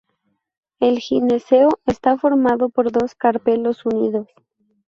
[0.79, 4.27] El gineceo está formado por dos carpelos unidos.